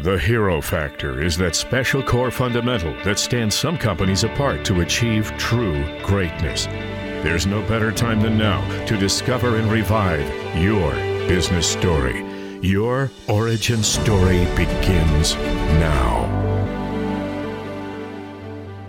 [0.00, 5.36] The hero factor is that special core fundamental that stands some companies apart to achieve
[5.38, 6.66] true greatness.
[6.66, 10.24] There's no better time than now to discover and revive
[10.56, 10.92] your
[11.26, 12.24] business story.
[12.62, 16.26] Your origin story begins now.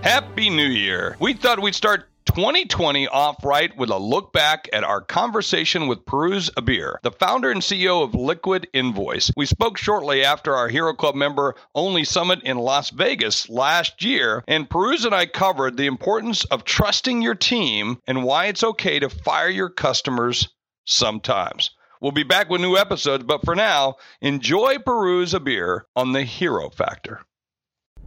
[0.04, 1.18] Happy New Year.
[1.20, 6.06] We thought we'd start 2020 off right with a look back at our conversation with
[6.06, 9.32] Pirooz Abir, the founder and CEO of Liquid Invoice.
[9.36, 14.44] We spoke shortly after our Hero Club member only summit in Las Vegas last year,
[14.48, 19.00] and Pirooz and I covered the importance of trusting your team and why it's okay
[19.00, 20.50] to fire your customers
[20.86, 21.72] sometimes.
[22.02, 26.70] We'll be back with new episodes, but for now, enjoy Pirooz Abir on the Hero
[26.70, 27.22] Factor.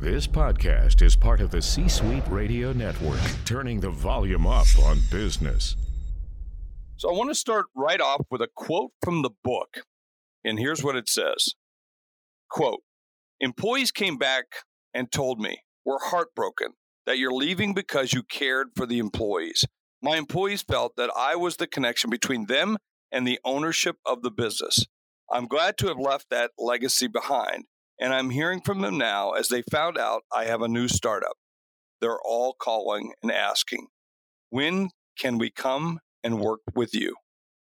[0.02, 4.98] This podcast is part of the C Suite Radio Network, turning the volume up on
[5.12, 5.76] business.
[6.96, 9.84] So I want to start right off with a quote from the book.
[10.42, 11.54] And here's what it says
[12.50, 12.80] Quote
[13.38, 14.46] Employees came back
[14.92, 16.72] and told me, We're heartbroken
[17.06, 19.64] that you're leaving because you cared for the employees.
[20.02, 22.78] My employees felt that I was the connection between them
[23.12, 24.84] and the ownership of the business.
[25.30, 27.66] I'm glad to have left that legacy behind
[28.00, 31.36] and I'm hearing from them now as they found out I have a new startup.
[32.00, 33.86] They're all calling and asking,
[34.50, 37.16] when can we come and work with you?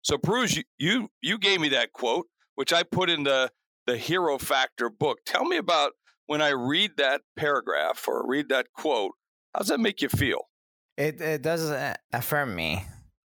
[0.01, 3.51] So, Pirooz, you, you gave me that quote, which I put in the,
[3.85, 5.19] the Hero Factor book.
[5.25, 5.93] Tell me about
[6.27, 9.13] when I read that paragraph or read that quote,
[9.53, 10.41] how does that make you feel?
[10.97, 12.83] It, it does uh, affirm me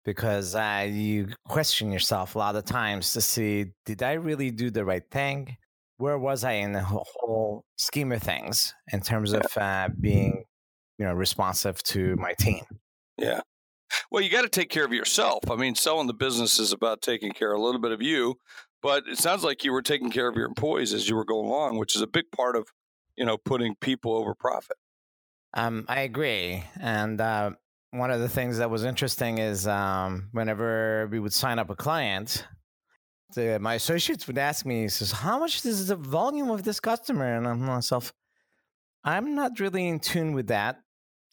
[0.04, 4.70] because uh, you question yourself a lot of times to see did I really do
[4.70, 5.56] the right thing?
[5.98, 10.44] Where was I in the whole scheme of things in terms of uh, being,
[10.98, 12.64] you know, responsive to my team?
[13.18, 13.40] Yeah.
[14.10, 15.50] Well, you got to take care of yourself.
[15.50, 18.36] I mean, selling the business is about taking care of a little bit of you,
[18.82, 21.46] but it sounds like you were taking care of your employees as you were going
[21.46, 22.66] along, which is a big part of,
[23.16, 24.76] you know, putting people over profit.
[25.56, 27.52] Um, I agree, and uh,
[27.92, 31.76] one of the things that was interesting is um, whenever we would sign up a
[31.76, 32.44] client,
[33.34, 37.36] the, my associates would ask me, says, how much is the volume of this customer?
[37.36, 38.12] And I'm myself,
[39.04, 40.80] I'm not really in tune with that.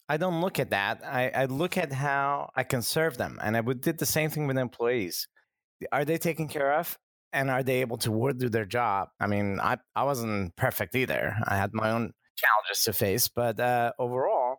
[0.10, 1.02] I don't look at that.
[1.06, 3.40] I, I look at how I can serve them.
[3.42, 5.28] And I would did the same thing with employees.
[5.92, 6.98] Are they taken care of?
[7.32, 9.08] And are they able to do their job?
[9.20, 11.38] I mean, I, I wasn't perfect either.
[11.48, 14.58] I had my own challenges to face, but uh, overall,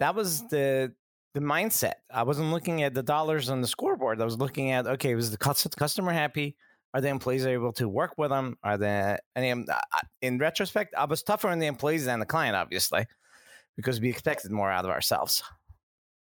[0.00, 0.92] that was the
[1.38, 1.94] the mindset.
[2.12, 4.20] I wasn't looking at the dollars on the scoreboard.
[4.20, 6.56] I was looking at okay, was the customer happy?
[6.94, 8.56] Are the employees able to work with them?
[8.64, 9.52] Are there any?
[9.52, 9.66] Um,
[10.20, 13.06] in retrospect, I was tougher on the employees than the client, obviously,
[13.76, 15.42] because we expected more out of ourselves.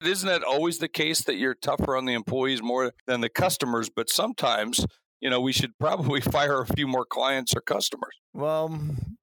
[0.02, 3.90] Isn't that always the case that you're tougher on the employees more than the customers?
[3.90, 4.86] But sometimes
[5.22, 8.14] you know, we should probably fire a few more clients or customers.
[8.34, 8.78] Well,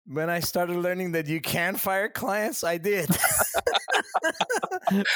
[0.08, 3.10] when I started learning that you can fire clients, I did.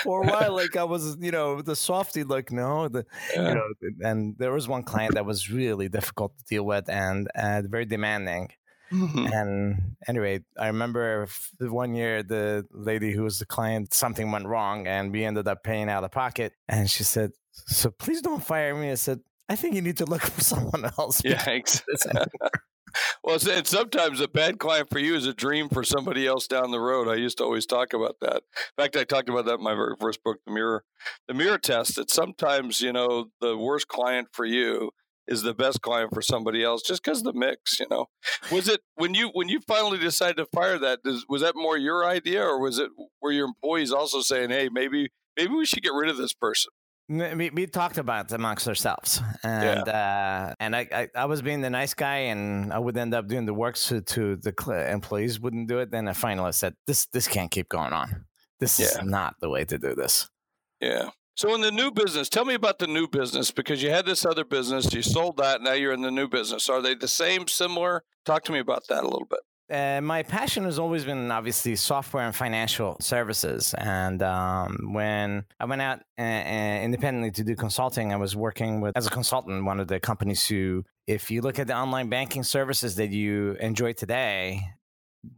[0.04, 3.50] For a while, like I was, you know, the softy, like no, the, yeah.
[3.50, 3.68] you know,
[4.04, 7.86] and there was one client that was really difficult to deal with and uh, very
[7.86, 8.50] demanding.
[8.92, 9.34] Mm-hmm.
[9.34, 11.28] And anyway, I remember
[11.60, 15.64] one year the lady who was the client, something went wrong, and we ended up
[15.64, 16.54] paying out of pocket.
[16.68, 20.06] And she said, "So please don't fire me." I said, I think you need to
[20.06, 21.22] look for someone else.
[21.24, 21.44] Yeah,
[23.24, 26.72] well, and sometimes a bad client for you is a dream for somebody else down
[26.72, 27.08] the road.
[27.08, 28.44] I used to always talk about that.
[28.78, 30.84] In fact, I talked about that in my very first book, The Mirror,
[31.28, 31.96] The Mirror Test.
[31.96, 34.92] That sometimes you know the worst client for you
[35.28, 37.80] is the best client for somebody else, just because the mix.
[37.80, 38.08] You know,
[38.52, 41.00] was it when you when you finally decided to fire that?
[41.28, 42.90] Was that more your idea, or was it
[43.22, 46.72] were your employees also saying, "Hey, maybe maybe we should get rid of this person"?
[47.10, 50.52] We, we talked about it amongst ourselves, and yeah.
[50.52, 53.28] uh, and I, I, I was being the nice guy, and I would end up
[53.28, 55.92] doing the work so to the employees wouldn't do it.
[55.92, 58.26] Then I finally said, "This this can't keep going on.
[58.62, 58.86] This yeah.
[58.86, 60.30] is not the way to do this."
[60.80, 61.10] Yeah.
[61.36, 64.24] So in the new business, tell me about the new business because you had this
[64.24, 66.70] other business, you sold that, now you're in the new business.
[66.70, 68.04] Are they the same, similar?
[68.24, 69.40] Talk to me about that a little bit.
[69.70, 73.74] Uh, my passion has always been obviously software and financial services.
[73.78, 78.82] And um, when I went out uh, uh, independently to do consulting, I was working
[78.82, 82.10] with as a consultant one of the companies who, if you look at the online
[82.10, 84.62] banking services that you enjoy today,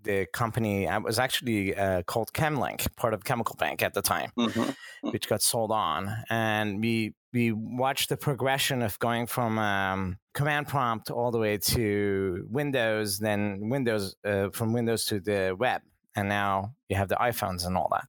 [0.03, 4.31] the company I was actually uh, called Chemlink, part of Chemical Bank at the time,
[4.37, 4.59] mm-hmm.
[4.59, 5.09] mm-hmm.
[5.09, 10.69] which got sold on, and we we watched the progression of going from um, command
[10.69, 15.81] prompt all the way to Windows, then Windows uh, from Windows to the web,
[16.15, 18.05] and now you have the iPhones and all that.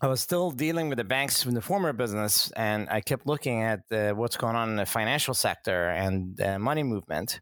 [0.00, 3.60] I was still dealing with the banks in the former business, and I kept looking
[3.62, 7.40] at uh, what's going on in the financial sector and uh, money movement.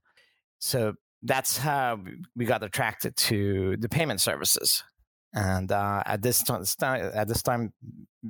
[0.59, 2.01] So that's how
[2.37, 4.83] we got attracted to the payment services.
[5.35, 6.65] And uh, at this time,
[7.15, 7.75] at this time,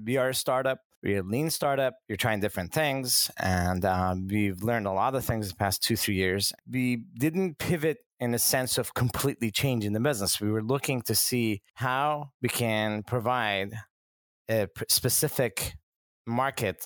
[0.04, 0.80] we are a startup.
[1.02, 1.94] We're a lean startup.
[2.08, 5.96] You're trying different things, and uh, we've learned a lot of things the past two,
[5.96, 6.52] three years.
[6.70, 10.40] We didn't pivot in the sense of completely changing the business.
[10.40, 13.74] We were looking to see how we can provide
[14.50, 15.76] a specific
[16.26, 16.84] market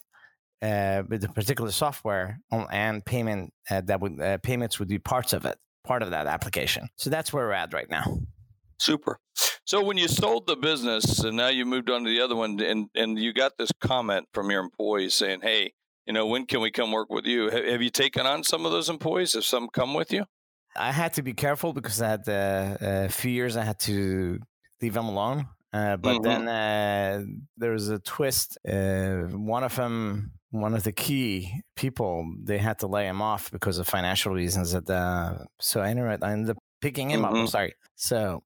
[0.61, 5.33] uh, with a particular software and payment uh, that would uh, payments would be parts
[5.33, 6.89] of it, part of that application.
[6.97, 8.19] So that's where we're at right now.
[8.79, 9.19] Super.
[9.65, 12.61] So when you sold the business and now you moved on to the other one,
[12.61, 15.73] and and you got this comment from your employees saying, "Hey,
[16.07, 18.73] you know, when can we come work with you?" Have you taken on some of
[18.73, 19.35] those employees?
[19.35, 20.25] Have some come with you?
[20.75, 24.39] I had to be careful because I had uh, a few years I had to
[24.81, 25.49] leave them alone.
[25.73, 26.23] Uh, but mm-hmm.
[26.23, 27.25] then uh,
[27.57, 28.59] there was a twist.
[28.69, 33.51] Uh, one of them, one of the key people, they had to lay him off
[33.51, 34.75] because of financial reasons.
[34.75, 37.35] At the, so anyway, I ended up picking him mm-hmm.
[37.35, 37.41] up.
[37.41, 37.75] I'm sorry.
[37.95, 38.43] So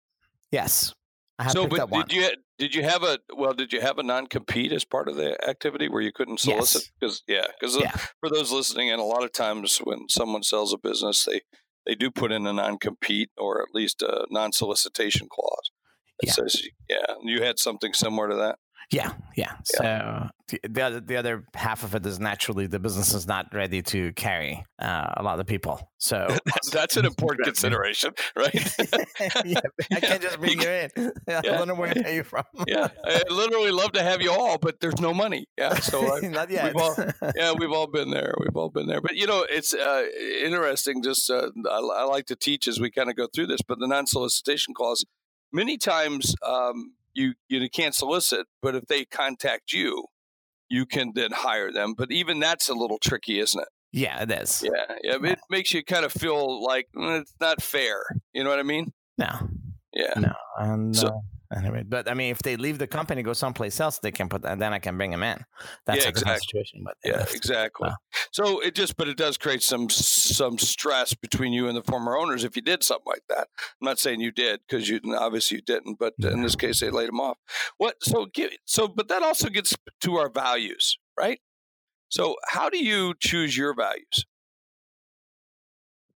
[0.52, 0.94] yes,
[1.38, 3.52] I have so, but did you did you have a well?
[3.52, 6.90] Did you have a non compete as part of the activity where you couldn't solicit?
[6.98, 7.44] Because yes.
[7.44, 7.96] yeah, because uh, yeah.
[8.20, 11.42] for those listening, and a lot of times when someone sells a business, they
[11.86, 15.70] they do put in a non compete or at least a non solicitation clause.
[16.22, 16.32] It yeah.
[16.32, 18.58] says, yeah, you had something similar to that.
[18.92, 19.52] Yeah, yeah.
[19.64, 20.28] So
[20.62, 24.12] the other the other half of it is naturally the business is not ready to
[24.12, 25.90] carry uh, a lot of people.
[25.98, 26.36] So
[26.72, 28.54] that's an important consideration, right?
[29.44, 29.60] yeah,
[29.92, 30.90] I can't just bring you in.
[30.96, 31.40] I yeah.
[31.40, 32.44] don't know where to pay you from.
[32.68, 35.46] yeah, I literally love to have you all, but there's no money.
[35.58, 36.72] Yeah, so I, not yet.
[36.72, 36.96] We've all,
[37.34, 38.34] yeah, we've all been there.
[38.38, 39.00] We've all been there.
[39.00, 40.04] But you know, it's uh,
[40.44, 41.02] interesting.
[41.02, 43.62] Just uh, I, I like to teach as we kind of go through this.
[43.66, 45.04] But the non-solicitation clause
[45.52, 50.04] many times um, you you can't solicit, but if they contact you,
[50.68, 51.94] you can then hire them.
[51.96, 53.68] But even that's a little tricky, isn't it?
[53.92, 54.62] Yeah, it is.
[54.62, 55.30] Yeah, yeah.
[55.30, 58.04] It makes you kind of feel like mm, it's not fair.
[58.34, 58.92] You know what I mean?
[59.16, 59.48] No.
[59.94, 60.12] Yeah.
[60.18, 60.34] No.
[60.58, 61.18] And, so, uh,
[61.54, 64.42] Anyway, but I mean, if they leave the company, go someplace else, they can put
[64.42, 64.58] that.
[64.58, 65.44] Then I can bring them in.
[65.86, 66.40] That's yeah, a exactly.
[66.40, 66.82] situation.
[66.84, 67.90] But yeah, exactly.
[68.32, 72.16] So it just, but it does create some some stress between you and the former
[72.16, 73.48] owners if you did something like that.
[73.58, 76.30] I'm not saying you did because you obviously you didn't, but yeah.
[76.30, 77.38] in this case they laid them off.
[77.76, 77.96] What?
[78.02, 78.26] So
[78.64, 81.40] so, but that also gets to our values, right?
[82.08, 84.24] So how do you choose your values?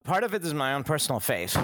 [0.03, 1.55] Part of it is my own personal faith.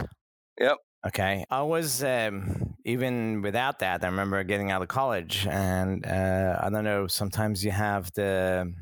[0.60, 0.78] Yep.
[1.08, 1.46] Okay.
[1.52, 6.70] I was, um, even without that, I remember getting out of college, and uh, I
[6.70, 8.74] don't know, sometimes you have the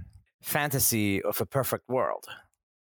[0.42, 2.26] fantasy of a perfect world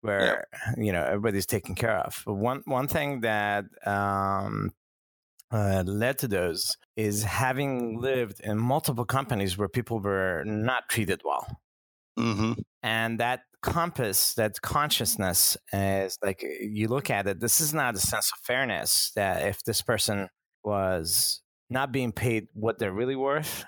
[0.03, 0.47] where,
[0.77, 2.23] you know, everybody's taken care of.
[2.27, 4.73] But one, one thing that um,
[5.51, 11.23] uh, led to those is having lived in multiple companies where people were not treated
[11.25, 11.47] well.
[12.19, 12.53] Mm-hmm.
[12.83, 17.99] And that compass, that consciousness is like you look at it, this is not a
[17.99, 20.29] sense of fairness that if this person
[20.65, 23.65] was not being paid what they're really worth,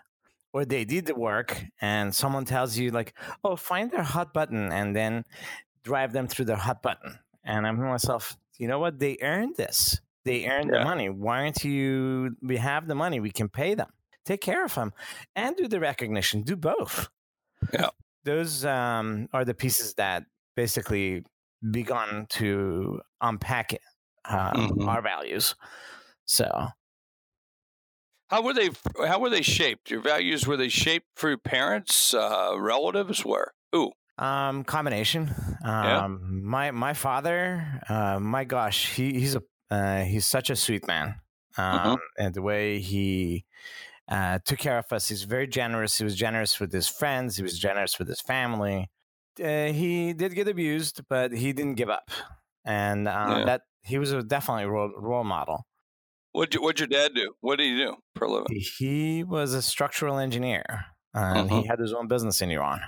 [0.52, 4.70] or they did the work and someone tells you like, oh, find their hot button
[4.70, 5.24] and then
[5.82, 7.18] drive them through their hot button.
[7.44, 8.98] And I'm myself, you know what?
[8.98, 10.00] They earned this.
[10.24, 10.80] They earned yeah.
[10.80, 11.08] the money.
[11.08, 12.36] Why aren't you?
[12.42, 13.18] We have the money.
[13.18, 13.88] We can pay them.
[14.24, 14.92] Take care of them,
[15.34, 16.42] and do the recognition.
[16.42, 17.08] Do both.
[17.72, 17.88] Yeah
[18.24, 20.24] those um, are the pieces that
[20.56, 21.24] basically
[21.70, 23.78] begun to unpack
[24.28, 24.88] um, mm-hmm.
[24.88, 25.54] our values.
[26.24, 26.68] So,
[28.28, 28.70] how were they?
[29.06, 29.90] How were they shaped?
[29.90, 33.24] Your values were they shaped through parents, uh, relatives?
[33.24, 33.52] Where?
[33.72, 33.92] Who?
[34.18, 35.34] Um, combination.
[35.64, 36.06] Um, yeah.
[36.08, 37.80] My my father.
[37.88, 41.16] Uh, my gosh, he, he's a uh, he's such a sweet man.
[41.58, 41.60] Mm-hmm.
[41.60, 42.24] Um, mm-hmm.
[42.24, 43.44] and the way he
[44.08, 45.08] uh, took care of us.
[45.08, 45.98] He's very generous.
[45.98, 47.36] He was generous with his friends.
[47.36, 48.90] He was generous with his family.
[49.42, 52.10] Uh, he did get abused, but he didn't give up,
[52.66, 53.44] and uh, yeah.
[53.46, 55.66] that he was a definitely role, role model.
[56.32, 57.32] What'd, you, what'd your dad do?
[57.40, 58.62] What did he do for a living?
[58.78, 60.64] He was a structural engineer,
[61.14, 61.62] and uh-huh.
[61.62, 62.80] he had his own business in Iran.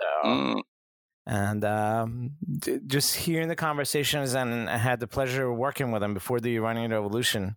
[0.00, 0.60] So mm
[1.28, 6.02] and um, d- just hearing the conversations and I had the pleasure of working with
[6.02, 7.56] him before the Iranian Revolution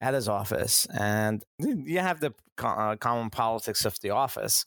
[0.00, 0.86] at his office.
[0.96, 4.64] And you have the uh, common politics of the office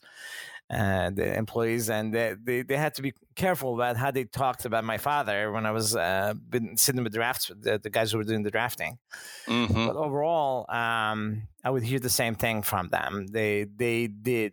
[0.68, 4.64] and the employees, and they, they, they, had to be careful about how they talked
[4.64, 8.18] about my father when I was uh, been sitting with drafts, the, the guys who
[8.18, 8.98] were doing the drafting.
[9.46, 9.86] Mm-hmm.
[9.86, 13.26] But overall, um, I would hear the same thing from them.
[13.26, 14.52] They they did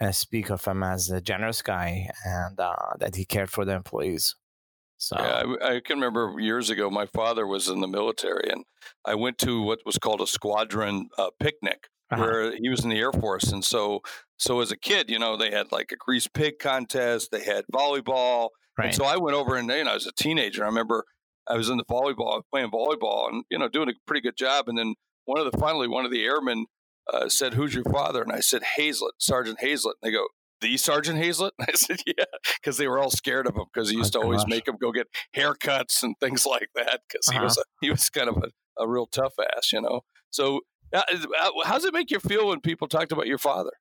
[0.00, 3.72] uh, speak of him as a generous guy and uh, that he cared for the
[3.72, 4.34] employees.
[4.98, 6.88] So yeah, I, I, can remember years ago.
[6.88, 8.64] My father was in the military, and
[9.04, 12.22] I went to what was called a squadron uh, picnic, uh-huh.
[12.22, 14.00] where he was in the Air Force, and so
[14.38, 17.64] so as a kid, you know, they had like a grease pig contest, they had
[17.72, 18.48] volleyball,
[18.78, 18.86] right.
[18.86, 20.62] and so I went over and you know, I was a teenager.
[20.62, 21.04] I remember
[21.46, 24.66] I was in the volleyball, playing volleyball, and you know, doing a pretty good job.
[24.68, 24.94] And then
[25.26, 26.64] one of the finally one of the airmen
[27.12, 30.26] uh, said, "Who's your father?" And I said, "Hazlett, Sergeant Hazlett." And they go,
[30.60, 32.24] "The Sergeant Hazlett?" I said, "Yeah,"
[32.60, 34.76] because they were all scared of him because he used oh, to always make them
[34.80, 37.38] go get haircuts and things like that because uh-huh.
[37.38, 40.02] he was a, he was kind of a, a real tough ass, you know.
[40.30, 40.60] So,
[40.92, 43.72] uh, uh, how does it make you feel when people talked about your father?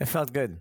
[0.00, 0.58] It felt good.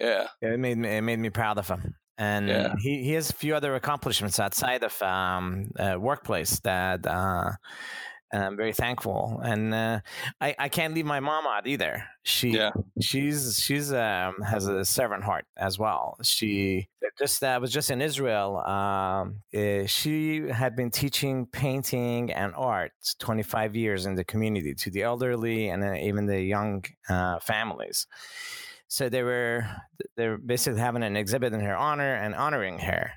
[0.00, 0.28] Yeah.
[0.40, 1.96] It made me it made me proud of him.
[2.18, 2.74] And yeah.
[2.80, 7.52] he, he has a few other accomplishments outside of um, uh, workplace that uh,
[8.32, 9.40] I'm very thankful.
[9.42, 10.00] And uh,
[10.40, 12.04] I, I can't leave my mom out either.
[12.22, 12.72] She yeah.
[13.00, 16.18] she's she's um, has a servant heart as well.
[16.22, 18.58] She just uh, was just in Israel.
[18.58, 24.90] Um, uh, she had been teaching painting and art 25 years in the community to
[24.90, 28.06] the elderly and even the young uh, families
[28.88, 29.66] so they were
[30.16, 33.12] they were basically having an exhibit in her honor and honoring her.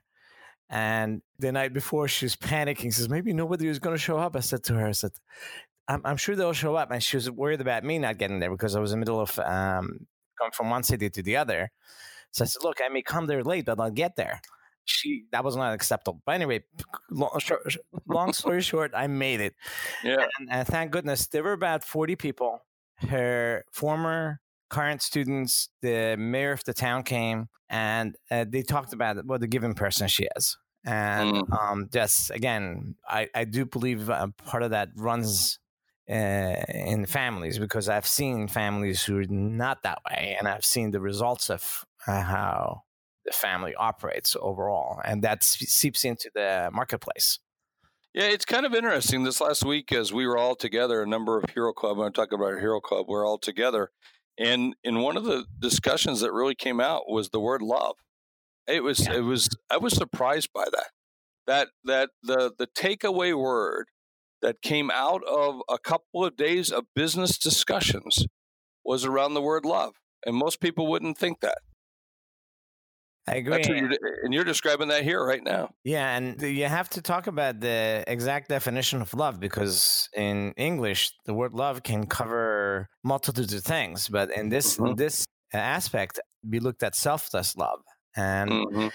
[0.72, 2.94] And the night before, she was panicking.
[2.94, 4.38] Says maybe nobody was going to show up.
[4.38, 5.12] I said to her, I said,
[5.90, 6.92] I'm, I'm, sure they'll show up.
[6.92, 9.20] And she was worried about me not getting there because I was in the middle
[9.20, 10.08] of um,
[10.40, 11.72] going from one city to the other.
[12.32, 14.42] So I said, look, I may come there late, but I'll get there.
[14.86, 16.22] She that was not acceptable.
[16.26, 16.64] But anyway,
[17.12, 17.76] long, short,
[18.08, 19.54] long story short, I made it.
[20.04, 20.26] Yeah.
[20.40, 22.64] And, and thank goodness there were about 40 people.
[22.96, 29.26] Her former current students, the mayor of the town came and uh, they talked about
[29.26, 30.58] what a given person she is.
[30.86, 31.60] And mm.
[31.72, 35.60] um, just again, I, I do believe uh, part of that runs
[36.10, 40.92] uh, in families because I've seen families who are not that way, and I've seen
[40.92, 42.82] the results of uh, how
[43.26, 47.40] the family operates overall, and that seeps into the marketplace.
[48.14, 49.24] Yeah, it's kind of interesting.
[49.24, 52.38] This last week, as we were all together, a number of Hero Club, I'm talking
[52.38, 53.92] about Hero Club, we're all together,
[54.38, 57.96] and in one of the discussions that really came out was the word love.
[58.68, 59.16] It was yeah.
[59.16, 60.90] it was I was surprised by that.
[61.48, 63.88] That that the the takeaway word
[64.42, 68.26] that came out of a couple of days of business discussions
[68.84, 69.94] was around the word love.
[70.26, 71.60] And most people wouldn't think that.
[73.28, 73.64] I agree.
[73.66, 73.90] You're,
[74.24, 75.70] and you're describing that here right now.
[75.84, 81.12] Yeah, and you have to talk about the exact definition of love because in English,
[81.26, 84.08] the word love can cover multitudes of things.
[84.08, 84.88] But in this mm-hmm.
[84.88, 87.82] in this aspect, we looked at selfless love,
[88.16, 88.88] and mm-hmm.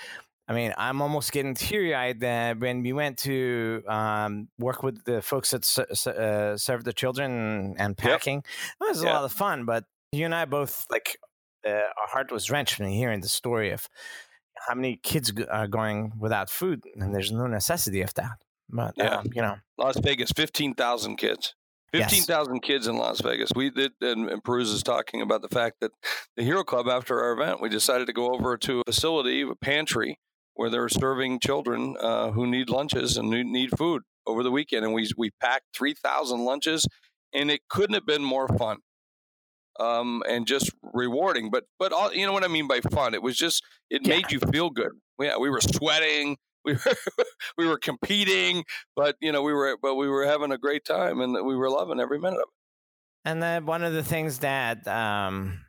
[0.49, 2.20] I mean, I'm almost getting teary eyed
[2.61, 7.96] when we went to um, work with the folks that uh, serve the children and
[7.96, 8.37] packing.
[8.37, 8.44] Yep.
[8.80, 11.18] It was a lot of fun, but you and I both like
[11.66, 13.88] uh, our heart was wrenched when hearing the story of
[14.68, 18.38] how many kids are going without food, and there's no necessity of that.
[18.68, 19.16] But yeah.
[19.16, 21.54] Um, you know, Las Vegas, fifteen thousand kids.
[21.93, 22.61] 15,000 yes.
[22.62, 23.50] kids in Las Vegas.
[23.55, 25.93] We did, and, and Pirooz is talking about the fact that
[26.37, 29.55] the Hero Club, after our event, we decided to go over to a facility, a
[29.55, 30.19] pantry,
[30.55, 34.85] where they're serving children uh, who need lunches and need food over the weekend.
[34.85, 36.87] And we, we packed 3,000 lunches,
[37.33, 38.78] and it couldn't have been more fun
[39.78, 41.50] um, and just rewarding.
[41.50, 43.14] But but all, you know what I mean by fun?
[43.14, 44.16] It was just it yeah.
[44.16, 44.93] made you feel good.
[45.21, 46.37] Yeah, we were sweating.
[46.66, 46.80] We were
[47.58, 51.20] we were competing, but you know we were but we were having a great time
[51.20, 53.28] and we were loving every minute of it.
[53.30, 55.61] And then one of the things that um,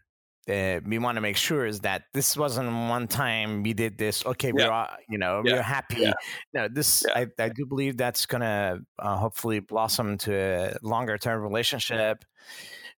[0.50, 4.26] uh, we want to make sure is that this wasn't one time we did this.
[4.26, 5.54] Okay, we're all, you know yeah.
[5.54, 6.02] we're happy.
[6.02, 6.14] Yeah.
[6.54, 11.42] No, this I, I do believe that's gonna uh, hopefully blossom to a longer term
[11.42, 12.24] relationship.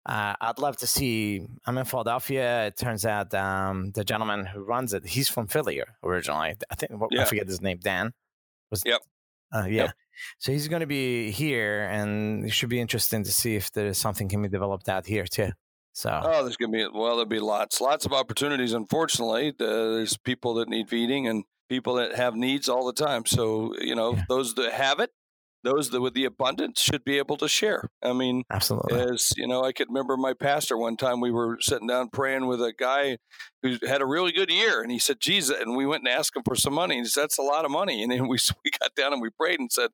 [0.06, 1.42] Uh, I'd love to see.
[1.66, 2.66] I'm in Philadelphia.
[2.66, 6.56] It turns out um, the gentleman who runs it, he's from Philly originally.
[6.70, 7.22] I think yeah.
[7.22, 7.78] I forget his name.
[7.82, 8.12] Dan.
[8.70, 9.00] Was yep.
[9.52, 9.82] Uh, yeah.
[9.82, 9.90] Yep.
[10.38, 13.98] So he's going to be here, and it should be interesting to see if there's
[13.98, 15.50] something can be developed out here too.
[15.92, 18.72] So oh, there's going to be well, there'll be lots, lots of opportunities.
[18.72, 23.26] Unfortunately, there's people that need feeding and people that have needs all the time.
[23.26, 24.24] So you know, yeah.
[24.28, 25.10] those that have it
[25.62, 27.88] those that with the abundance should be able to share.
[28.02, 28.98] I mean, absolutely.
[28.98, 31.20] As you know, I could remember my pastor one time.
[31.20, 33.18] We were sitting down praying with a guy
[33.62, 36.36] who had a really good year, and he said, "Jesus," and we went and asked
[36.36, 36.96] him for some money.
[36.96, 39.22] And he said, "That's a lot of money." And then we we got down and
[39.22, 39.90] we prayed and said,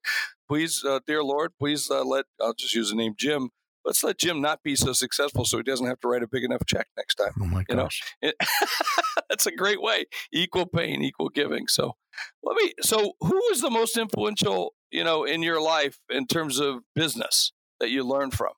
[0.48, 3.50] "Please, uh, dear Lord, please uh, let I'll just use the name Jim."
[3.84, 6.42] Let's let Jim not be so successful so he doesn't have to write a big
[6.42, 7.30] enough check next time.
[7.40, 8.02] Oh my gosh.
[8.20, 8.46] You know?
[9.28, 10.06] That's a great way.
[10.32, 11.68] Equal pain, equal giving.
[11.68, 11.94] So
[12.42, 16.58] let me so who was the most influential you know, in your life in terms
[16.58, 18.52] of business that you learned from?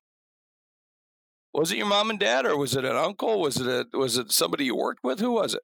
[1.54, 3.40] Was it your mom and dad, or was it an uncle?
[3.40, 5.20] Was it a, was it somebody you worked with?
[5.20, 5.62] Who was it?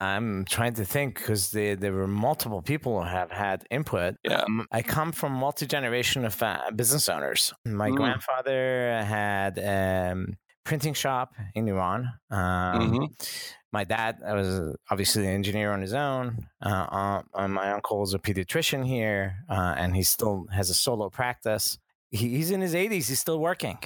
[0.00, 4.14] I'm trying to think because there, there were multiple people who have had input.
[4.22, 4.42] Yeah.
[4.42, 7.52] Um, I come from multi generation of uh, business owners.
[7.64, 7.96] My mm.
[7.96, 12.08] grandfather had a um, printing shop in Iran.
[12.30, 13.04] Um, mm-hmm.
[13.78, 16.46] My dad was obviously an engineer on his own.
[16.64, 21.10] Uh, uh, my uncle is a pediatrician here, uh, and he still has a solo
[21.10, 21.78] practice.
[22.10, 23.06] He, he's in his 80s.
[23.10, 23.78] He's still working.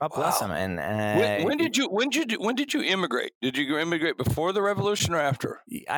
[0.00, 0.48] God bless Wow.
[0.48, 0.52] him.
[0.64, 0.72] And
[1.20, 3.32] When, uh, when did you when did you when did you immigrate?
[3.42, 5.50] Did you immigrate before the revolution or after?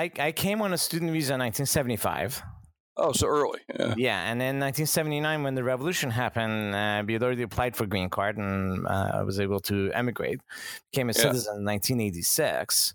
[0.02, 2.42] I, I came on a student visa in 1975.
[2.96, 3.60] Oh, so early.
[3.80, 3.94] Yeah.
[3.96, 8.10] Yeah, and in 1979, when the revolution happened, uh, we had already applied for green
[8.10, 10.40] card, and uh, I was able to emigrate.
[10.92, 11.22] Became a Yeah.
[11.26, 12.94] citizen in 1986.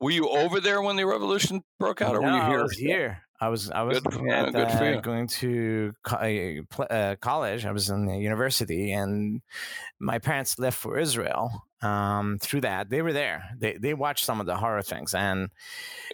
[0.00, 2.58] Were you over there when the revolution broke out, or no, were you here?
[2.58, 3.22] I was here.
[3.38, 7.66] I was I was Good at, good uh, going to co- uh, college.
[7.66, 9.42] I was in the university, and
[9.98, 11.62] my parents left for Israel.
[11.82, 13.44] Um, through that, they were there.
[13.58, 15.50] They they watched some of the horror things, and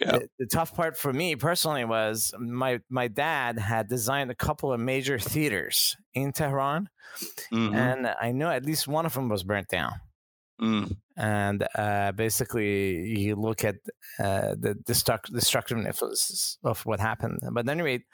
[0.01, 0.11] Yeah.
[0.17, 4.73] the, the tough part for me personally was my my dad had designed a couple
[4.73, 6.89] of major theaters in Tehran,
[7.51, 7.73] Mhm.
[7.75, 9.93] and I know at least one of them was burnt down
[10.61, 10.95] Mm.
[11.17, 13.75] and uh, basically you look at
[14.19, 17.39] uh, the destruct- destructiveness of what happened.
[17.51, 18.05] But anyway,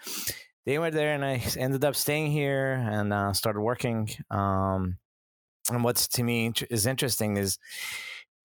[0.66, 4.10] they were there, and I ended up staying here and uh, started working.
[4.32, 4.98] Um,
[5.70, 7.60] and what's to me is interesting is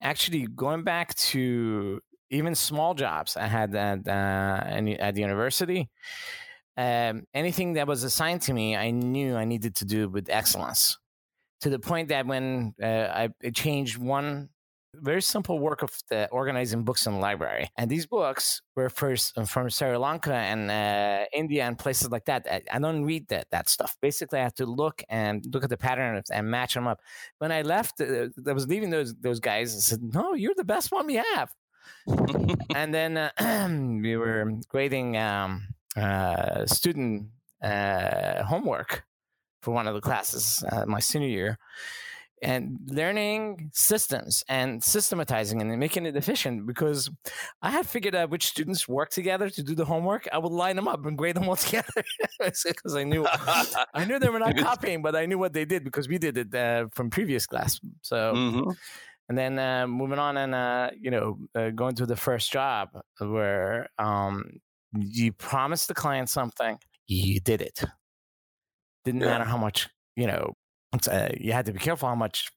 [0.03, 5.89] actually going back to even small jobs I had at uh, at the university.
[6.77, 10.99] Um, anything that was assigned to me, I knew I needed to do with excellence
[11.65, 13.09] to the point that when uh,
[13.43, 14.51] I changed one
[14.97, 19.33] very simple work of the organizing books in the library, and these books were first
[19.47, 22.47] from Sri Lanka and uh, India and places like that.
[22.51, 23.97] I, I don't read that that stuff.
[24.03, 27.01] Basically, I have to look and look at the pattern and match them up.
[27.39, 29.75] When I left, uh, I was leaving those those guys.
[29.75, 31.51] I said, "No, you're the best one we have."
[32.75, 33.69] and then uh,
[34.03, 35.63] we were grading um,
[35.97, 37.29] uh, student
[37.63, 39.07] uh, homework
[39.65, 41.59] for one of the classes uh, my senior year
[42.43, 47.09] and learning systems and systematizing and making it efficient because
[47.63, 50.29] I had figured out which students work together to do the homework.
[50.31, 52.05] I would line them up and grade them all together
[52.39, 53.25] because I knew
[53.95, 56.37] I knew they were not copying, but I knew what they did because we did
[56.37, 57.81] it uh, from previous class.
[58.03, 58.77] So Mhm.
[59.31, 62.91] and then uh, moving on and uh, you know uh, going to the first job
[63.21, 64.61] where um,
[64.93, 67.85] you promised the client something you did it
[69.05, 69.27] didn't Yeah.
[69.29, 70.55] matter how much you know
[70.95, 72.51] it's, uh, you had to be careful how much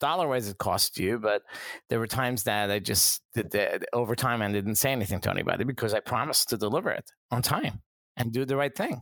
[0.00, 1.42] dollar wise it cost you but
[1.88, 5.64] there were times that i just did the overtime and didn't say anything to anybody
[5.64, 7.80] because i promised to deliver it on time
[8.16, 9.00] and do the right thing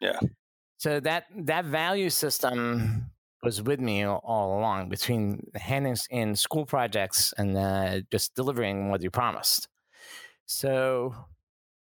[0.00, 0.18] Yeah.
[0.78, 3.10] so that that value system
[3.42, 8.88] was with me all, all along between handing in school projects and uh, just delivering
[8.90, 9.68] what you promised.
[10.46, 11.14] So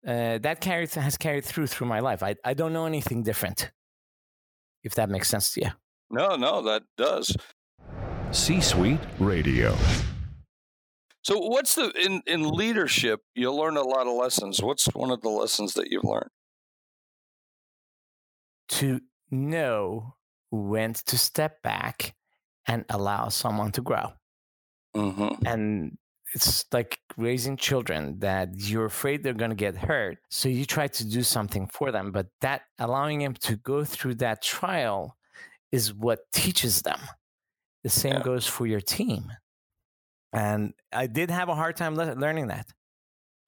[0.08, 2.23] uh, that carried has carried through through my life.
[2.23, 3.71] I, I don't know anything different,
[4.84, 5.72] if that makes sense to you.
[6.10, 7.36] No, no, that does.
[8.32, 9.76] C Suite Radio.
[11.22, 13.22] So, what's the in in leadership?
[13.36, 14.62] You learn a lot of lessons.
[14.62, 16.30] What's one of the lessons that you've learned?
[18.70, 20.15] To know
[20.52, 22.15] when to step back
[22.65, 24.13] and allow someone to grow.
[24.96, 25.46] Mm-hmm.
[25.46, 25.98] and
[26.34, 30.88] it's like raising children that you're afraid they're going to get hurt so you try
[30.88, 35.15] to do something for them but that allowing them to go through that trial
[35.72, 37.00] is what teaches them.
[37.84, 38.24] The same Yeah.
[38.24, 39.32] goes for your team.
[40.34, 42.68] And i did have a hard time le- learning that.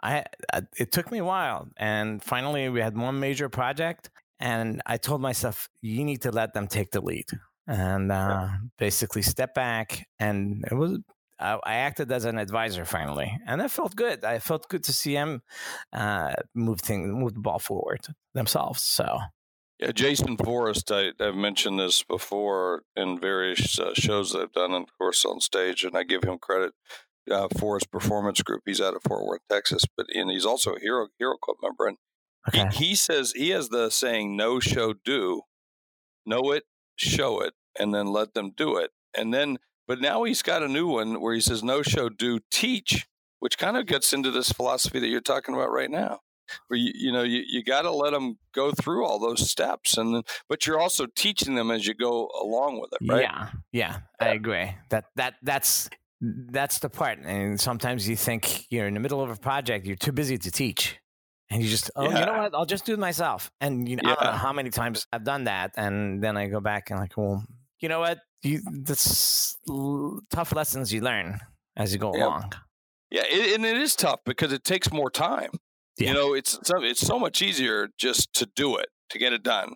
[0.04, 4.82] I, I it took me a while and finally we had one major project and
[4.88, 7.26] i told myself you need to let them take the lead.
[7.68, 10.98] And uh, basically step back and it was
[11.42, 14.24] I, I acted as an advisor finally, and that felt good.
[14.24, 15.42] I felt good to see them
[15.94, 18.82] uh, move things, move the ball forward themselves.
[18.82, 19.20] So
[19.80, 20.92] Yeah, Jason Forrest.
[20.92, 25.26] I, I've mentioned this before in various uh, shows that I've done, and of course
[25.26, 26.74] on stage, and I give him credit
[27.30, 28.62] uh, for his performance group.
[28.66, 31.88] He's out of Fort Worth, Texas, but and he's also a Hero Hero Club member.
[31.88, 31.98] And
[32.48, 35.42] okay, he, he says he has the saying "Know show do,"
[36.26, 36.64] know it,
[36.96, 38.92] show it, and then let them do it.
[39.18, 39.58] And then,
[39.92, 43.58] but now he's got a new one where he says "Know show do, teach," which
[43.58, 46.20] kind of gets into this philosophy that you're talking about right now.
[46.70, 49.98] Where you, you know you, you got to let them go through all those steps,
[49.98, 53.24] and but you're also teaching them as you go along with it, right?
[53.24, 54.74] yeah, yeah, I agree.
[54.92, 55.90] That that that's
[56.22, 57.20] that's the part.
[57.26, 60.52] And sometimes you think you're in the middle of a project, you're too busy to
[60.52, 61.02] teach.
[61.50, 62.56] And you just, oh, you know what?
[62.56, 63.52] I'll just do it myself.
[63.60, 65.72] And you know, I don't know how many times I've done that.
[65.76, 67.44] And then I go back and like, well,
[67.82, 68.20] you know what?
[68.44, 71.40] You that's l- tough lessons you learn
[71.78, 72.26] as you go Yeah.
[72.26, 72.54] along.
[73.12, 75.52] Yeah, it, and it is tough because it takes more time.
[75.98, 76.08] Yeah.
[76.10, 79.44] You know, it's so, it's so much easier just to do it, to get it
[79.44, 79.74] done.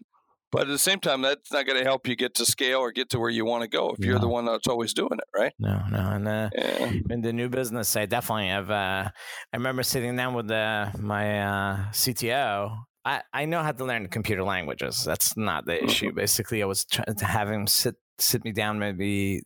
[0.52, 2.92] but at the same time, that's not going to help you get to scale or
[2.94, 4.08] get to where you want to go if no.
[4.08, 5.54] you're the one that's always doing it, right?
[5.60, 6.00] No, no.
[6.16, 6.92] And uh, yeah.
[7.10, 8.72] in the new business, I definitely have.
[8.72, 9.10] Uh,
[9.52, 12.78] I remember sitting down with uh, my uh, CTO.
[13.06, 15.04] I, I know how to learn computer languages.
[15.04, 16.08] That's not the issue.
[16.08, 16.18] Mm-hmm.
[16.18, 19.44] Basically, I was trying to have him sit sit me down, maybe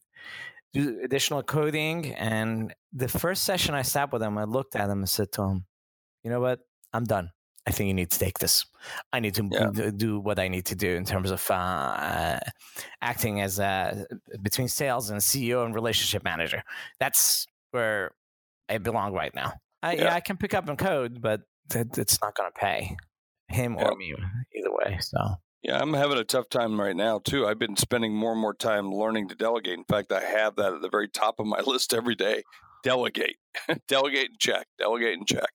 [0.73, 2.13] do additional coding.
[2.15, 5.43] And the first session I sat with him, I looked at him and said to
[5.43, 5.65] him,
[6.23, 6.59] "You know what?
[6.93, 7.31] I'm done.
[7.67, 8.65] I think you need to take this.
[9.11, 9.91] I need to yeah.
[9.95, 12.39] do what I need to do in terms of uh,
[13.01, 14.07] acting as a,
[14.41, 16.63] between sales and CEO and relationship manager.
[16.99, 18.11] That's where
[18.69, 19.53] I belong right now.
[19.83, 20.03] I, yeah.
[20.05, 21.41] yeah I can pick up and code, but
[21.75, 22.97] it's not going to pay
[23.49, 23.87] him yeah.
[23.87, 24.13] or me
[24.55, 24.97] either way.
[25.01, 25.17] So
[25.61, 27.45] yeah, I'm having a tough time right now too.
[27.45, 29.77] I've been spending more and more time learning to delegate.
[29.77, 32.43] In fact, I have that at the very top of my list every day.
[32.83, 33.35] Delegate,
[33.87, 35.49] delegate and check, delegate and check.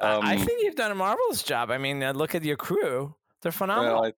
[0.00, 1.70] Um, I think you've done a marvelous job.
[1.70, 3.94] I mean, uh, look at your crew; they're phenomenal.
[3.94, 4.12] Well, I,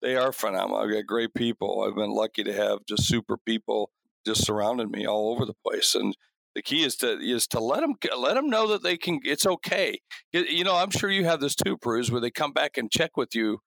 [0.00, 0.78] they are phenomenal.
[0.78, 1.84] I've got great people.
[1.86, 3.90] I've been lucky to have just super people
[4.24, 5.94] just surrounding me all over the place.
[5.94, 6.16] And
[6.54, 9.20] the key is to is to let them let them know that they can.
[9.24, 10.00] It's okay.
[10.32, 13.16] You know, I'm sure you have this too, Bruce, where they come back and check
[13.16, 13.58] with you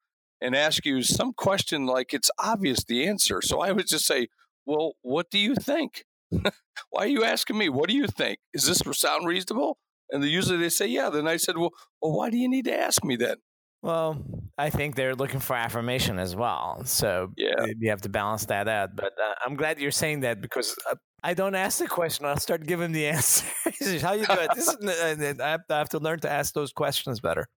[0.41, 3.41] and ask you some question like it's obvious the answer.
[3.41, 4.27] So I would just say,
[4.65, 6.05] "Well, what do you think?
[6.31, 7.69] Why are you asking me?
[7.69, 8.39] What do you think?
[8.53, 9.77] Is this sound reasonable?"
[10.09, 11.09] And usually they say, yeah.
[11.09, 11.71] Then I said, well,
[12.01, 13.37] well, why do you need to ask me then?
[13.83, 14.25] Well,
[14.57, 16.83] I think they're looking for affirmation as well.
[16.85, 17.67] So yeah.
[17.79, 18.95] you have to balance that out.
[18.95, 22.25] But uh, I'm glad you're saying that because uh, I don't ask the question.
[22.25, 23.45] I'll start giving the answer.
[24.01, 24.49] How you do it?
[24.55, 27.47] This is, uh, I, have to, I have to learn to ask those questions better.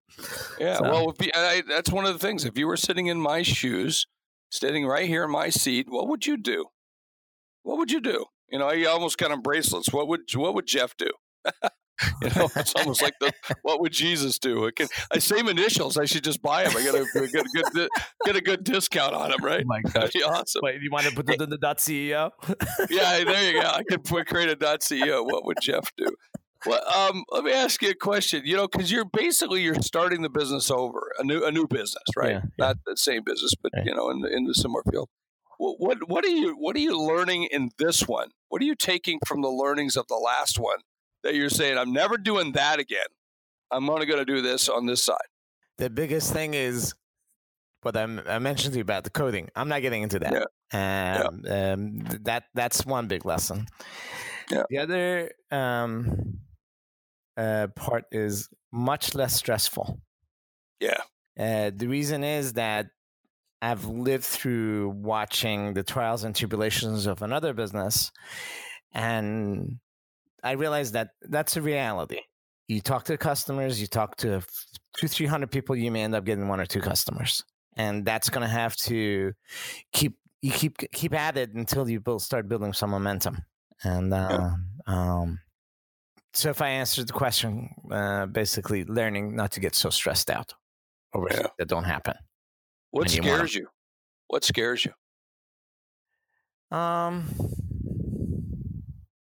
[0.59, 0.76] Yeah.
[0.76, 0.83] So.
[0.83, 2.44] Well, you, I, that's one of the things.
[2.44, 4.06] If you were sitting in my shoes,
[4.50, 6.66] sitting right here in my seat, what would you do?
[7.62, 8.26] What would you do?
[8.50, 9.92] You know, I almost got on bracelets.
[9.92, 11.11] What would what would Jeff do?
[12.22, 13.32] You know, it's almost like the
[13.62, 14.66] what would Jesus do?
[14.66, 15.96] It can, I same initials.
[15.96, 16.76] I should just buy them.
[16.76, 17.88] I got get a good
[18.24, 19.62] get a good discount on them, right?
[19.64, 20.60] Oh my gosh, awesome.
[20.62, 22.30] Wait, you want to put in the dot CEO?
[22.90, 23.66] yeah, there you go.
[23.66, 25.24] I could put, create a dot CEO.
[25.24, 26.06] What would Jeff do?
[26.66, 28.42] Well, um, let me ask you a question.
[28.44, 32.04] You know, because you're basically you're starting the business over, a new a new business,
[32.16, 32.32] right?
[32.32, 32.66] Yeah, yeah.
[32.66, 33.86] Not the same business, but right.
[33.86, 35.08] you know, in the, in the similar field.
[35.58, 38.28] What, what what are you what are you learning in this one?
[38.48, 40.78] What are you taking from the learnings of the last one
[41.22, 43.06] that you're saying, I'm never doing that again.
[43.70, 45.16] I'm only going to do this on this side?
[45.78, 46.94] The biggest thing is
[47.83, 49.48] what I'm, i mentioned to you about the coding.
[49.56, 50.33] I'm not getting into that.
[50.33, 51.22] Yeah.
[51.22, 51.72] Um, yeah.
[51.72, 53.66] Um, that that's one big lesson.
[54.50, 54.64] Yeah.
[54.68, 56.40] The other um,
[57.37, 60.00] uh, part is much less stressful.
[60.80, 61.00] Yeah.
[61.38, 62.88] Uh, the reason is that
[63.62, 68.11] I've lived through watching the trials and tribulations of another business,
[68.92, 69.78] and
[70.42, 72.20] I realized that that's a reality.
[72.68, 74.42] You talk to customers, you talk to
[74.96, 77.44] two, three hundred people, you may end up getting one or two customers,
[77.76, 79.33] and that's going to have to
[79.92, 83.44] keep you keep keep at it until you build, start building some momentum.
[83.83, 84.50] And uh,
[84.87, 85.40] um,
[86.33, 90.55] so, if I answered the question, uh, basically learning not to get so stressed out
[91.14, 91.46] over yeah.
[91.59, 92.14] that don't happen.
[92.90, 93.68] What scares you?
[94.29, 96.76] What scares you?
[96.76, 97.29] Um,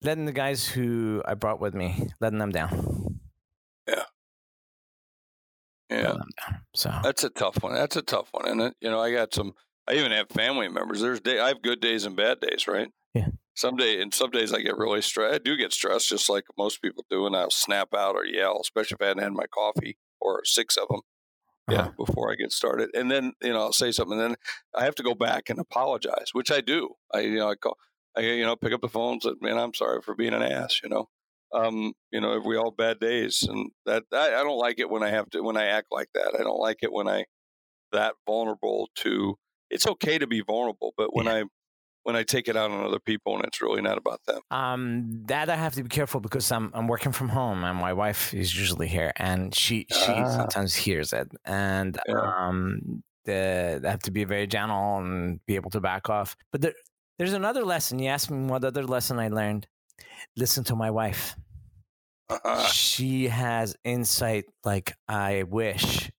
[0.02, 3.20] letting the guys who I brought with me, letting them down.
[3.88, 4.04] Yeah.
[5.90, 6.14] Yeah.
[6.76, 7.74] So that's a tough one.
[7.74, 8.76] That's a tough one, isn't it?
[8.80, 9.54] You know, I got some.
[9.88, 11.02] I even have family members.
[11.02, 11.40] There's day.
[11.40, 12.90] I have good days and bad days, right?
[13.14, 13.30] Yeah.
[13.56, 15.34] Some day and some days I get really stressed.
[15.36, 18.60] I do get stressed, just like most people do, and I'll snap out or yell,
[18.62, 21.02] especially if I hadn't had my coffee or six of them.
[21.68, 21.84] Uh-huh.
[21.84, 24.38] Yeah, before I get started, and then you know I'll say something, and then
[24.76, 26.96] I have to go back and apologize, which I do.
[27.14, 27.78] I you know I call
[28.20, 30.42] I, you know, pick up the phone and say, man, I'm sorry for being an
[30.42, 31.08] ass, you know.
[31.52, 35.02] Um, you know, we all bad days and that, I, I don't like it when
[35.02, 36.36] I have to, when I act like that.
[36.40, 37.26] I don't like it when I,
[37.92, 39.36] that vulnerable to,
[39.72, 41.34] it's okay to be vulnerable, but when yeah.
[41.34, 41.44] I,
[42.04, 44.42] when I take it out on other people and it's really not about them.
[44.52, 47.94] Um, that I have to be careful because I'm I'm working from home and my
[47.94, 50.30] wife is usually here and she she ah.
[50.30, 52.16] sometimes hears it and yeah.
[52.16, 56.36] um the, I have to be very gentle and be able to back off.
[56.52, 56.74] But there,
[57.20, 58.00] there's another lesson.
[58.00, 59.68] You asked me what other lesson I learned.
[60.38, 61.36] Listen to my wife.
[62.30, 62.64] Uh-huh.
[62.68, 66.10] She has insight like I wish.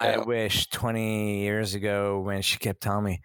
[0.00, 0.08] Yeah.
[0.08, 3.20] I wish 20 years ago when she kept telling me,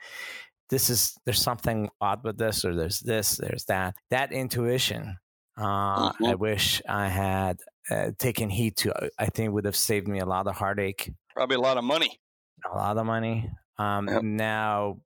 [0.72, 3.94] this is, there's something odd with this, or there's this, there's that.
[4.10, 5.18] That intuition,
[5.56, 6.26] uh, mm-hmm.
[6.26, 7.60] I wish I had
[7.92, 9.12] uh, taken heed to.
[9.20, 11.14] I think would have saved me a lot of heartache.
[11.36, 12.18] Probably a lot of money.
[12.72, 13.52] A lot of money.
[13.78, 14.24] Um, yep.
[14.24, 14.98] Now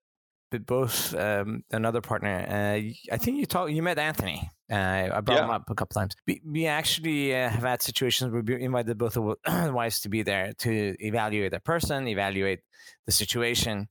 [0.49, 2.45] but both um, another partner.
[2.47, 3.71] Uh, I think you talked.
[3.71, 4.49] You met Anthony.
[4.71, 4.75] Uh,
[5.13, 5.41] I brought Yeah.
[5.41, 6.15] them up a couple times.
[6.25, 10.09] We, we actually uh, have had situations where we invited both of the wives to
[10.09, 12.59] be there to evaluate the person, evaluate
[13.05, 13.87] the situation,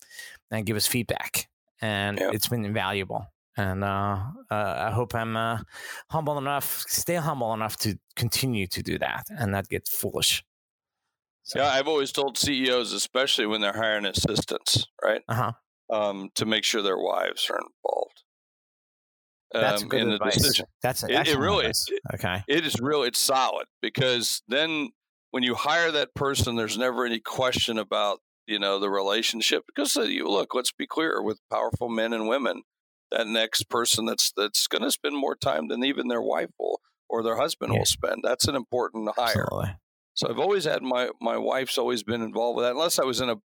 [0.51, 1.49] and give us feedback.
[1.81, 2.31] And Yeah.
[2.33, 3.27] it's been invaluable.
[3.59, 5.61] And uh, uh, I hope I'm uh,
[6.11, 10.45] humble enough, stay humble enough to continue to do that and not get foolish.
[11.43, 15.53] So, Yeah, I've always told CEOs, especially when they're hiring assistants, right, uh huh.
[15.91, 18.23] Um, to make sure their wives are involved.
[19.53, 20.35] That's um, good in the advice.
[20.37, 20.67] decision.
[20.83, 21.87] That's It- it really- advice.
[22.15, 22.43] okay.
[22.49, 23.03] It is real.
[23.05, 24.91] It's solid because then
[25.31, 29.65] when you hire that person, there's never any question about you know the relationship.
[29.67, 32.63] Because uh, you look, let's be clear, with powerful men and women,
[33.11, 36.81] that next person that's that's going to spend more time than even their wife will
[37.09, 37.79] or their husband Yeah.
[37.81, 38.21] will spend.
[38.25, 39.43] That's an important hire.
[39.45, 39.77] Absolutely.
[40.15, 43.21] So I've always had my my wife's always been involved with that, unless I was
[43.21, 43.37] in a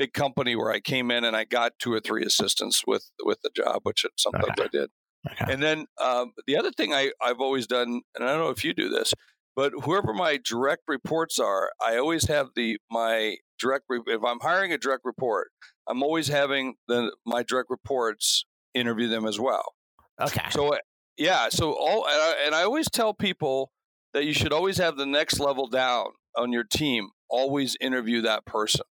[0.00, 3.42] big company where I came in and I got two or three assistants with with
[3.42, 4.62] the job, which sometimes Okay.
[4.64, 4.90] I did.
[5.30, 5.52] Okay.
[5.52, 8.64] And then um, the other thing I, I've always done, and I don't know if
[8.64, 9.12] you do this,
[9.54, 13.84] but whoever my direct reports are, I always have the my direct.
[13.90, 15.48] Re- if I'm hiring a direct report,
[15.86, 19.74] I'm always having the my direct reports interview them as well.
[20.18, 20.46] Okay.
[20.48, 20.78] So uh,
[21.18, 23.70] yeah, so all and I, and I always tell people
[24.14, 26.06] that you should always have the next level down
[26.38, 27.10] on your team.
[27.28, 28.86] Always interview that person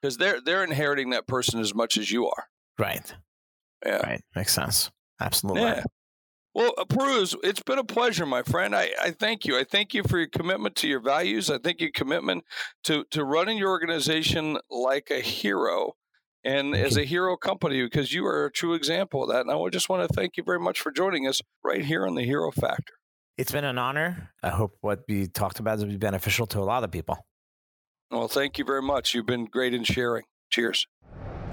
[0.00, 2.44] because they're they're inheriting that person as much as you are.
[2.78, 3.14] right.
[3.84, 3.96] Yeah.
[4.06, 4.20] Right.
[4.36, 4.90] Makes sense.
[5.20, 5.62] Absolutely.
[5.62, 5.84] Yeah.
[6.52, 8.74] Well, uh, Pirooz, it's been a pleasure, my friend.
[8.74, 9.56] I, I thank you.
[9.56, 11.48] I thank you for your commitment to your values.
[11.48, 12.44] I thank your commitment
[12.84, 15.92] to, to running your organization like a hero
[16.42, 19.42] and as a hero company because you are a true example of that.
[19.42, 22.16] And I just want to thank you very much for joining us right here on
[22.16, 22.94] the Hero Factor.
[23.36, 24.30] It's been an honor.
[24.42, 27.16] I hope what we talked about will be beneficial to a lot of people.
[28.10, 29.14] Well, thank you very much.
[29.14, 30.24] You've been great in sharing.
[30.50, 30.86] Cheers.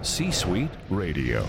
[0.01, 1.45] C Suite Radio.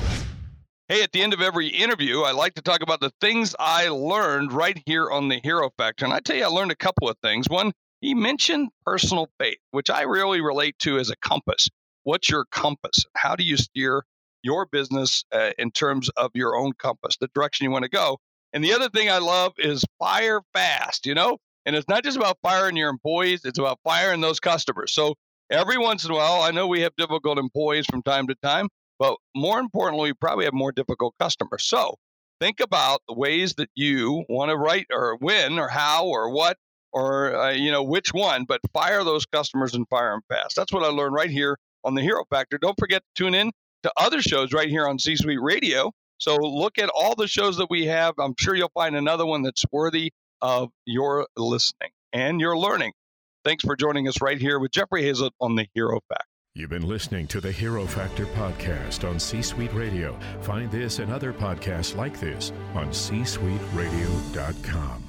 [0.88, 3.88] Hey, at the end of every interview, I like to talk about the things I
[3.88, 6.04] learned right here on the Hero Factor.
[6.04, 7.48] And I tell you, I learned a couple of things.
[7.48, 11.68] One, he mentioned personal faith, which I really relate to as a compass.
[12.04, 13.04] What's your compass?
[13.16, 14.04] How do you steer
[14.42, 18.18] your business uh, in terms of your own compass, the direction you want to go?
[18.52, 21.38] And the other thing I love is fire fast, you know?
[21.68, 24.90] And it's not just about firing your employees, it's about firing those customers.
[24.94, 25.16] So
[25.50, 28.68] every once in a while, I know we have difficult employees from time to time.
[28.98, 31.64] But more importantly, we probably have more difficult customers.
[31.64, 31.96] So
[32.40, 36.56] think about the ways that you want to write or win or how or what
[36.94, 40.56] or, uh, you know, which one, but fire those customers and fire them fast.
[40.56, 42.56] That's what I learned right here on the Hero Factor.
[42.56, 43.52] Don't forget to tune in
[43.82, 45.92] to other shows right here on C Suite Radio.
[46.16, 48.14] So look at all the shows that we have.
[48.18, 52.92] I'm sure you'll find another one that's worthy of your listening and your learning.
[53.44, 56.24] Thanks for joining us right here with Jeffrey Hazlett on the Hero Factor.
[56.54, 60.18] You've been listening to the Hero Factor podcast on C Suite Radio.
[60.40, 65.04] Find this and other podcasts like this on C Suite csuiteradio.com.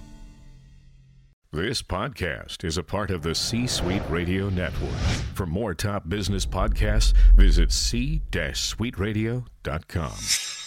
[1.51, 4.93] This podcast is a part of the C Suite Radio Network.
[5.33, 10.58] For more top business podcasts, visit c-suiteradio.com.